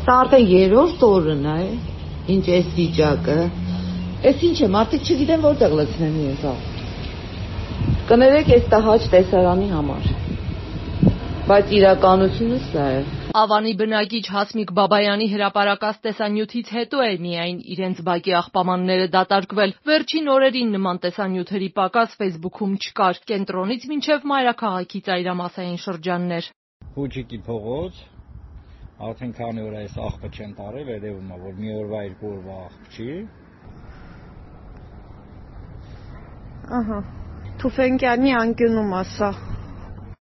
Սա 0.00 0.14
արդեն 0.24 0.46
երրորդ 0.48 1.02
օրն 1.04 1.42
է, 1.50 1.62
ինչ 2.32 2.44
էս 2.56 2.68
վիճակը։ 2.72 3.34
Էս 4.30 4.44
ինչ 4.48 4.58
է, 4.64 4.68
մարդիկ 4.74 5.08
չգիտեն 5.10 5.42
որտեղ 5.44 5.74
լցնեն 5.80 6.14
ես 6.22 6.44
ա։ 6.48 6.52
Կներեք 8.08 8.48
էս 8.56 8.70
տահաճ 8.72 9.08
տեսարանի 9.14 9.66
համար։ 9.74 10.06
Բայց 11.50 11.74
իրականությունը 11.78 12.60
սա 12.70 12.86
է։ 12.94 13.02
Ավանի 13.40 13.74
բնակիչ 13.80 14.22
Հասմիկ 14.36 14.72
Բաբայանի 14.78 15.26
հրապարակած 15.34 15.98
տեսանյութից 16.06 16.70
հետո 16.76 17.02
է 17.04 17.10
միայն 17.26 17.58
իրենց 17.74 18.00
բակի 18.08 18.34
աղբամանները 18.40 19.10
դատարկվել։ 19.16 19.74
Վերջին 19.90 20.30
օրերին 20.36 20.72
նման 20.78 21.02
տեսանյութերի 21.04 21.68
պակաս 21.76 22.16
Facebook-ում 22.22 22.72
չկար։ 22.86 23.20
Կենտրոնից 23.34 23.86
մինչև 23.92 24.26
մայրաքաղաքի 24.32 25.02
ծայրամասային 25.10 25.78
շրջաններ։ 25.84 26.50
Փուջիկի 26.96 27.42
փողոց 27.50 28.02
արդեն 29.00 29.30
քանի 29.36 29.62
օր 29.64 29.76
այս 29.80 29.94
աղբը 30.06 30.28
չեն 30.36 30.50
տարել, 30.58 30.88
երևում 30.92 31.30
է, 31.32 31.36
որ 31.44 31.54
մի 31.60 31.70
օրվա, 31.80 32.00
երկու 32.06 32.32
օրվա 32.34 32.56
աղբ 32.64 32.90
չի։ 32.96 33.06
Ահա։ 36.80 36.98
Թուֆենկյանի 37.62 38.34
անկյունում 38.40 38.92
ասա։ 39.00 39.30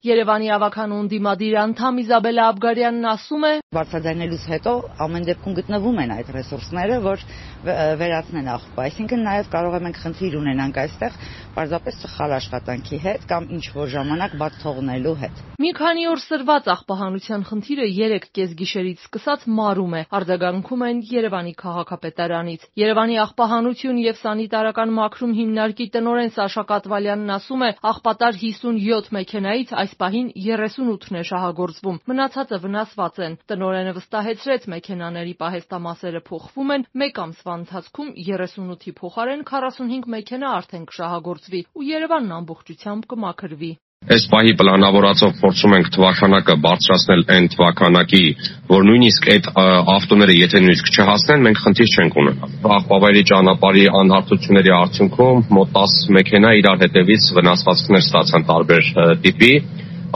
Երևանի 0.04 0.50
ավականուն 0.52 1.06
դիմադիր 1.08 1.54
անդամ 1.62 1.98
Իզաբելա 2.02 2.48
Աբգարյանն 2.52 3.06
ասում 3.08 3.44
է. 3.48 3.52
Բարձրաձայնելուց 3.72 4.42
հետո 4.52 4.72
ամեն 5.00 5.24
դեպքում 5.30 5.54
գտնվում 5.58 6.00
են 6.02 6.10
այդ 6.14 6.32
ռեսուրսները, 6.34 6.98
որ 7.04 7.22
վերացնեն 7.64 8.50
աղբը։ 8.54 8.82
Այսինքն 8.84 9.24
նաև 9.24 9.48
կարող 9.54 9.76
ենք 9.80 10.00
խնդիր 10.04 10.36
ունենանք 10.44 10.80
այստեղ 10.84 11.16
պարզապես 11.54 11.98
սխալ 12.04 12.34
աշխատանքի 12.36 12.98
հետ 13.04 13.24
կամ 13.32 13.48
ինչ 13.56 13.64
որ 13.74 13.88
ժամանակ 13.94 14.36
բաց 14.44 14.60
թողնելու 14.64 15.16
հետ։ 15.24 15.40
Մի 15.64 15.70
քանի 15.78 16.04
օր 16.12 16.20
սրված 16.24 16.68
աղբահանության 16.74 17.44
խնդիրը 17.48 17.88
3 17.94 18.28
կեսգիշերից 18.34 19.04
սկսած 19.08 19.48
մարում 19.56 19.94
է։ 19.94 20.02
Արձագանքում 20.18 20.84
են 20.84 21.02
Երևանի 21.14 21.54
քաղաքապետարանից։ 21.64 22.68
Երևանի 22.84 23.18
աղբահանություն 23.24 24.00
եւ 24.04 24.20
սանիտարական 24.20 24.94
մաքրում 24.98 25.34
հիմնարկի 25.40 25.86
տնօրեն 25.94 26.34
Սաշա 26.34 26.64
Կատվալյանն 26.74 27.34
ասում 27.38 27.64
է, 27.64 27.70
աղբատար 27.94 28.40
57 28.42 29.12
մեքենայից 29.14 29.74
այս 29.84 29.93
պահին 30.00 30.28
38-ն 30.38 31.18
է 31.20 31.22
շահագործվում, 31.30 32.00
մնացածը 32.10 32.58
վնասված 32.64 33.20
են։ 33.26 33.38
Տնօրենը 33.52 33.94
վստահեցրեց 34.00 34.68
մեքենաների 34.74 35.34
պահեստամասերը 35.44 36.24
փոխվում 36.28 36.74
են, 36.76 36.86
մեկ 37.04 37.22
ամսվա 37.24 37.56
ընթացքում 37.62 38.12
38-ի 38.26 38.94
փոխարեն 39.00 39.46
45 39.54 40.12
մեքենա 40.18 40.52
արդեն 40.60 40.90
կշահագործվի 40.92 41.64
ու 41.74 41.88
Երևանն 41.94 42.38
ամբողջությամբ 42.42 43.10
կմաքրվի։ 43.14 43.72
Այս 44.04 44.24
պահի 44.28 44.50
պլանավորածով 44.60 45.36
փորձում 45.40 45.74
ենք 45.74 45.86
թվականակը 45.94 46.54
բարձրացնել 46.64 47.22
այն 47.34 47.46
թվականակի, 47.54 48.24
որ 48.68 48.82
նույնիսկ 48.88 49.28
այդ 49.34 49.46
ավտոները 49.94 50.34
եթե 50.36 50.60
նույնիսկ 50.64 50.90
չհասնեն, 50.92 51.44
մենք 51.46 51.62
խնդիր 51.64 51.94
չենք 51.94 52.18
ունենա։ 52.22 52.50
Աղբավայրի 52.76 53.22
ճանապարհի 53.30 53.86
անհարթությունների 54.00 54.74
արդյունքում 54.76 55.40
մոտ 55.56 55.72
10 55.78 55.96
մեքենա 56.18 56.50
իրար 56.60 56.84
հետևից 56.84 57.30
վնասվածքներ 57.38 58.04
ստացան 58.04 58.46
տարբեր 58.52 58.92
տիպի, 59.24 59.52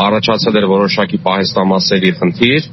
առաջացել 0.07 0.59
էր 0.59 0.67
որոշակի 0.75 1.19
պահեստամասերի 1.29 2.13
խնդիր, 2.19 2.69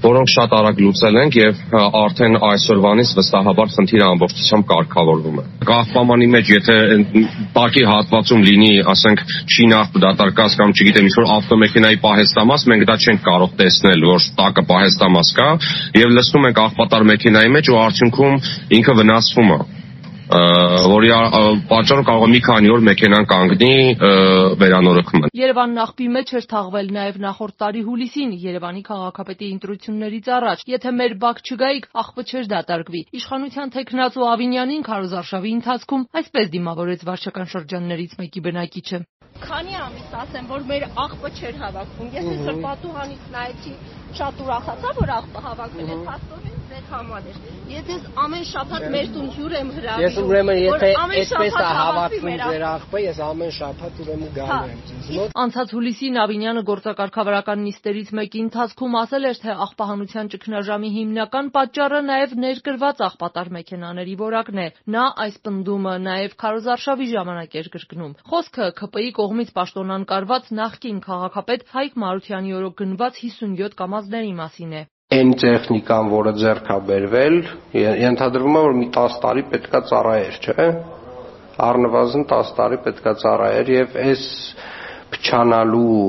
որոնք 0.00 0.30
շատ 0.32 0.52
արագ 0.56 0.78
լուծել 0.80 1.16
ենք 1.20 1.34
եւ 1.36 1.58
արդեն 2.00 2.36
այսօրվանից 2.48 3.10
վստահաբար 3.18 3.72
խնդիրը 3.74 4.06
ամբողջությամբ 4.06 4.66
կարգավորվում 4.70 5.40
է։ 5.40 5.44
Կախպամանի 5.70 6.28
մեջ 6.34 6.52
եթե 6.54 6.76
տակի 7.56 7.84
հատվածում 7.90 8.44
լինի, 8.48 8.70
ասենք, 8.94 9.24
շինախ 9.56 9.98
դատարկած 10.04 10.56
կամ 10.60 10.72
չգիտեմ 10.76 11.10
ինչ-որ 11.10 11.28
ավտոմեքենայի 11.36 12.00
պահեստամաս, 12.06 12.64
մենք 12.72 12.86
դա 12.88 12.96
չենք 13.04 13.20
կարող 13.28 13.52
տեսնել, 13.60 14.06
որ 14.08 14.30
տակը 14.40 14.64
պահեստամաս 14.72 15.34
կա 15.40 15.50
եւ 16.00 16.16
լցնում 16.16 16.48
ենք 16.48 16.62
աղբատար 16.64 17.06
մեքենայի 17.12 17.52
մեջ 17.60 17.70
ու 17.70 17.78
արդյունքում 17.84 18.40
ինքը 18.80 18.96
վնասվում 19.00 19.54
է 19.56 19.60
որի 20.30 21.10
պատճառով 21.70 22.04
կարող 22.06 22.24
է 22.26 22.30
մի 22.30 22.40
քանի 22.46 22.70
օր 22.70 22.82
մեքենան 22.88 23.26
կանգնի 23.30 23.72
վերանորոգման։ 24.60 25.32
Երևանն 25.40 25.80
աղբի 25.84 26.06
մեջ 26.16 26.32
էր 26.38 26.46
թաղվել 26.52 26.90
նաև 26.96 27.18
նախորդ 27.24 27.56
տարի 27.62 27.82
հուլիսին 27.88 28.34
Երևանի 28.44 28.82
քաղաքապետի 28.90 29.48
ընտրություններից 29.54 30.30
առաջ։ 30.38 30.64
Եթե 30.70 30.92
մեր 31.00 31.14
բակ 31.24 31.42
չգայիք, 31.50 31.88
աղբը 32.02 32.22
չէր 32.30 32.50
դատարկվի։ 32.54 33.02
Իշխանության 33.20 33.74
տեխնացու 33.74 34.28
Ավինյանին 34.30 34.86
քարոզարշավի 34.86 35.54
ընթացքում 35.60 36.06
այսպես 36.20 36.52
դիմավորեց 36.54 37.04
վարչական 37.10 37.50
շրջաններից 37.50 38.16
մեկի 38.20 38.44
բնակիչը։ 38.46 39.02
Քանի 39.40 39.76
ամիս 39.80 40.14
ասեմ, 40.20 40.48
որ 40.50 40.64
մեր 40.70 40.86
աղբը 41.00 41.30
չէր 41.40 41.60
հավաքվում։ 41.64 42.10
Ես 42.18 42.30
այսօր 42.34 42.58
պատուհանից 42.66 43.28
նայեցի, 43.34 43.74
շատ 44.20 44.42
ուրախացա, 44.46 44.96
որ 45.00 45.14
աղբը 45.20 45.44
հավաքվել 45.46 45.94
է, 45.94 46.00
փաստորեն 46.10 46.59
ձեր 46.70 46.84
համար 46.90 47.24
էր։ 47.30 47.38
Եթե 47.70 47.94
ամեն 48.22 48.44
շաբաթ 48.46 48.84
մեր 48.94 49.06
տուն 49.14 49.30
հյուր 49.34 49.54
եմ 49.58 49.70
հրավիրում։ 49.74 50.04
Ես 50.04 50.18
ուրեմն 50.22 50.58
եթե 50.60 50.90
այսպես 51.00 51.56
է 51.60 51.70
հավաքվում 51.80 52.36
ձեր 52.42 52.64
աղբը, 52.70 53.00
ես 53.04 53.18
ամեն 53.26 53.52
շաբաթ 53.56 53.98
ուրեմն 54.04 54.30
գալու 54.36 54.50
հա, 54.50 54.68
եմ 54.70 54.84
ձեզ 54.90 55.08
մոտ։ 55.16 55.34
Անցած 55.44 55.74
հուլիսին 55.74 56.20
Ավինյանը 56.24 56.62
գործակարգավարական 56.70 57.64
նիստերից 57.66 58.12
մեկի 58.20 58.42
ընթացքում 58.44 58.94
ասել 59.00 59.26
էր, 59.30 59.40
թե 59.40 59.56
աղբահանության 59.66 60.30
ճգնաժամի 60.34 60.90
հիմնական 60.94 61.50
պատճառը 61.58 62.00
նաև 62.10 62.36
ներկրված 62.44 63.02
աղբատար 63.10 63.52
մեքենաների 63.58 64.14
որակն 64.20 64.62
է։ 64.62 64.68
Նա 64.94 65.04
այս 65.26 65.40
պնդումը 65.50 65.96
նաև 66.06 66.38
քարոզարշավի 66.44 67.10
ժամանակ 67.16 67.58
էր 67.60 67.72
կրկնում։ 67.74 68.14
Խոսքը 68.30 68.70
ԿՊ-ի 68.78 69.10
կողմից 69.18 69.52
պաշտոնանկարված 69.58 70.54
նախկին 70.60 71.02
քաղաքապետ 71.10 71.68
Հայկ 71.74 72.00
Մարությանի 72.04 72.56
օրոք 72.60 72.80
գնված 72.84 73.22
57 73.26 73.78
կամազների 73.80 74.34
մասին 74.44 74.78
է 74.80 74.86
այն 75.10 75.30
տեխնիկան, 75.42 76.08
որը 76.14 76.32
ձեռք 76.38 76.68
է 76.70 76.74
բերվել, 76.88 77.36
ենթադրվում 77.74 78.58
է, 78.58 78.60
որ 78.66 78.76
մի 78.80 78.84
10 78.94 79.14
տարի 79.24 79.42
պետքա 79.54 79.80
ծառայեր, 79.90 80.36
չէ՞։ 80.44 80.66
Առնվազն 81.66 82.26
10 82.30 82.52
տարի 82.58 82.78
պետքա 82.84 83.14
ծառայեր 83.22 83.72
եւ 83.74 83.96
այս 84.04 84.22
փչանալու 85.10 86.04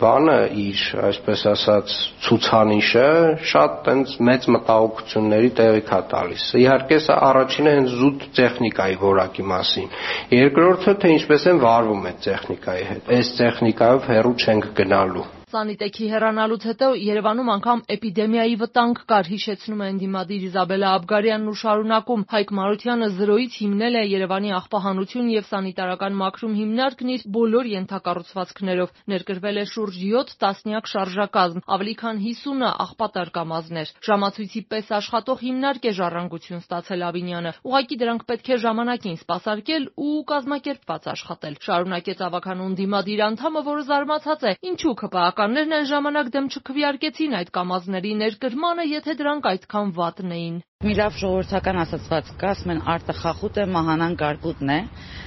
բանը 0.00 0.34
իր, 0.62 0.82
այսպես 1.06 1.44
ասած, 1.52 1.94
ցուցանիշը 2.26 3.06
շատ 3.52 3.78
տենց 3.86 4.16
մեծ 4.28 4.48
մտահոգությունների 4.56 5.52
տեղիք 5.60 5.94
է 5.94 6.00
տալիս։ 6.10 6.48
Իհարկե, 6.64 6.98
սա 7.06 7.20
առաջինը 7.30 7.76
հենց 7.76 7.94
զուտ 8.00 8.26
տեխնիկայի 8.40 9.00
որակի 9.06 9.46
մասին։ 9.54 9.96
Երկրորդը, 10.34 10.98
թե 11.06 11.14
ինչպես 11.20 11.48
են 11.54 11.62
վարվում 11.62 12.10
այդ 12.10 12.20
տեխնիկայի 12.26 12.84
հետ։ 12.90 13.16
Այս 13.20 13.32
տեխնիկայով 13.38 14.10
հեռու 14.10 14.36
չենք 14.42 14.70
գնալու։ 14.82 15.26
Սանիտեքի 15.56 16.06
հեռանալուց 16.12 16.64
հետո 16.68 16.86
Երևանում 17.00 17.50
անգամ 17.54 17.82
էպիդեմիայի 17.94 18.56
վտանգ 18.60 18.98
կար, 19.08 19.28
հիշեցնում 19.32 19.78
է 19.80 19.86
ընդդիմադիր 19.92 20.42
Իզաբելա 20.46 20.88
Աբգարյանն 20.96 21.46
ու 21.48 21.54
շարունակում. 21.60 22.24
Հայկ 22.32 22.50
Մարությանը 22.58 23.08
զրոյից 23.16 23.56
հիմնել 23.64 23.96
է 23.96 24.02
Երևանի 24.06 24.52
աղբահանություն 24.56 25.30
եւ 25.32 25.48
սանիտարական 25.48 26.18
մաքրում 26.20 26.56
հիմնարկն 26.60 27.12
իր 27.16 27.24
բոլոր 27.36 27.70
ենթակառուցվածքներով։ 27.72 28.92
Ներկրվել 29.16 29.56
է 29.56 29.64
շուրջ 29.72 29.96
7 29.96 30.34
տասնյակ 30.44 30.90
շարժակազմ, 30.92 31.64
ավելի 31.76 31.94
քան 32.04 32.20
50-ը 32.26 32.70
աղբատար 32.84 33.32
կամազներ։ 33.40 33.94
Ժամացույցի 34.10 34.62
պես 34.76 34.92
աշխատող 35.00 35.38
հիմնարկ 35.46 35.88
է 35.88 35.92
ժառանգություն 35.96 36.60
ստացել 36.66 37.06
Ավինյանը։ 37.08 37.54
Ուղղակի 37.64 38.00
դրանք 38.04 38.28
պետք 38.28 38.52
է 38.52 38.60
ժամանակին 38.66 39.18
սպասարկել 39.24 39.88
ու 39.96 40.20
կազմակերպված 40.36 41.10
աշխատել։ 41.16 41.58
Շարունակեց 41.66 42.22
ավականուն 42.26 42.76
դիմադիր 42.76 43.24
անդամը, 43.30 43.60
որը 43.66 43.82
զարմացած 43.86 44.46
է, 44.46 44.52
ինչու 44.66 44.96
ԿՊԱ 45.06 45.16
Քաղաքականներն 45.46 45.74
այն 45.76 45.84
ժամանակ 45.88 46.28
դեմ 46.36 46.46
չքվեարկեցին 46.54 47.34
այդ 47.40 47.50
կամազների 47.58 48.12
ներկրմանը, 48.22 48.86
եթե 48.92 49.12
դրանք 49.20 49.44
այդքան 49.50 49.92
վատն 49.98 50.32
էին։ 50.36 50.56
Մի 50.86 50.94
լավ 50.94 51.16
ժողովրդական 51.18 51.78
ասացված 51.82 52.28
կա, 52.38 52.50
ասում 52.54 52.72
են 52.76 52.80
արտը 52.94 53.14
խախուտ 53.18 53.56
է, 53.58 53.62
մահանան 53.74 54.12
կարկուտն 54.20 54.70
է 54.70 54.76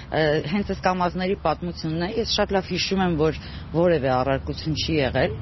հենց 0.09 0.70
այս 0.74 0.80
կամազների 0.81 1.36
պատմությունն 1.44 2.06
է։ 2.06 2.09
Ես 2.18 2.31
շատ 2.34 2.53
լավ 2.56 2.70
հիշում 2.70 3.02
եմ, 3.03 3.16
որ 3.20 3.36
որևէ 3.75 4.09
առարկություն 4.09 4.78
չի 4.81 4.96
եղել, 4.96 5.36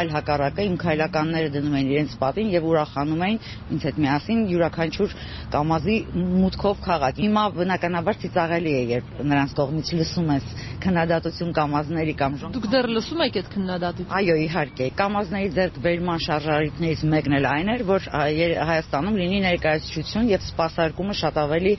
այլ 0.00 0.12
հակառակը 0.14 0.64
իմ 0.64 0.76
քայլականները 0.80 1.50
դնում 1.52 1.76
էին 1.76 1.90
իրենց 1.92 2.14
պատին 2.22 2.52
եւ 2.54 2.68
ուրախանում 2.70 3.24
էին 3.26 3.38
ինձ 3.74 3.84
հետ 3.84 3.98
միասին 4.04 4.40
յուրաքանչյուր 4.54 5.16
կամազի 5.52 5.98
մուտքով 6.14 6.80
քաղաք։ 6.84 7.20
Հիմա 7.24 7.44
բնականաբար 7.58 8.18
ծիծաղելի 8.24 8.72
է, 8.72 8.82
երբ 8.94 9.12
նրանց 9.34 9.54
կողմից 9.60 9.92
լսում 10.00 10.32
ես 10.32 10.48
քննադատություն 10.84 11.52
կամազների 11.60 12.14
կամ 12.24 12.38
ժողով։ 12.40 12.54
Դուք 12.54 12.68
դեռ 12.72 12.88
լսում 12.94 13.22
եք 13.24 13.38
այդ 13.40 13.48
քննադատությունը։ 13.54 14.14
Այո, 14.14 14.36
իհարկե։ 14.44 14.88
Կամազների 15.00 15.50
ձեռք 15.54 15.78
բերման 15.84 16.24
շարժարիտներից 16.24 17.04
մեկն 17.14 17.36
էլ 17.38 17.48
այն 17.54 17.72
էր, 17.74 17.84
որ 17.88 18.08
Հայաստանում 18.14 19.18
լինի 19.24 19.40
ներկայացություն 19.48 20.30
եւ 20.34 20.44
սպասարկումը 20.44 21.16
շատ 21.20 21.40
ավելի 21.44 21.74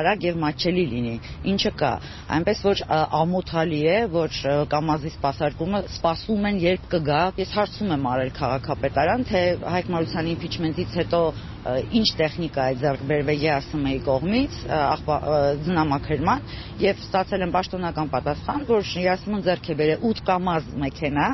արագ 0.00 0.26
եւ 0.28 0.40
մատչելի 0.44 0.84
լինի 0.94 1.14
ինչը 1.52 1.72
կա։ 1.80 1.92
Այնպես 2.36 2.64
որ 2.68 2.82
ամոթալի 3.20 3.80
է, 3.90 3.98
որ 4.14 4.40
կամազի 4.74 5.12
սպասարկումը 5.16 5.82
սպասում 5.96 6.50
են 6.50 6.60
երբ 6.64 6.88
կգա։ 6.94 7.22
Ես 7.40 7.54
հարցում 7.58 7.94
եմ 7.96 8.10
արել 8.10 8.34
քաղաքապետարան, 8.40 9.26
թե 9.30 9.42
Հայկ 9.74 9.90
Մարությանի 9.96 10.36
impeachment-ից 10.36 11.00
հետո 11.00 11.22
ինչ 11.60 12.08
տեխնիկա 12.16 12.66
է 12.72 12.76
ձեռք 12.80 13.02
բերվել 13.08 13.40
ԵԱՍՄ-ի 13.40 13.98
կողմից 14.06 14.54
ձնամաքրման 15.66 16.44
եւ 16.80 17.02
ստացել 17.04 17.44
եմ 17.44 17.52
պաշտոնական 17.52 18.08
պատասխան 18.14 18.62
որ 18.70 18.86
Շիրասիմոն 18.90 19.42
ձեռք 19.44 19.68
է 19.68 19.76
բերել 19.80 20.06
8 20.08 20.22
կամազ 20.30 20.70
մեքենա, 20.80 21.26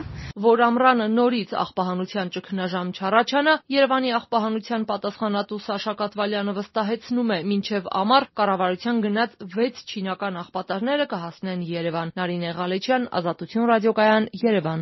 որ 0.47 0.63
ամռանը 0.67 1.07
նորից 1.15 1.51
աղբահանության 1.63 2.33
ճգնաժամ 2.35 2.89
չառաջանա, 2.99 3.55
Երևանի 3.77 4.11
աղբահանության 4.19 4.83
պատասխանատու 4.91 5.46
Սաշա 5.67 5.93
Կատվալյանը 6.01 6.53
վստահեցնում 6.57 7.31
է, 7.37 7.39
մինչև 7.51 7.87
ամառ 8.01 8.25
կառավարության 8.41 8.97
գնած 9.07 9.37
6 9.55 9.83
չինական 9.93 10.39
աղբատարները 10.43 11.07
կհասնեն 11.13 11.63
Երևան։ 11.71 12.13
Նարինե 12.19 12.51
Ղալեչյան, 12.59 13.07
Ազատություն 13.21 13.69
ռադիոկայան, 13.71 14.29
Երևան։ 14.43 14.75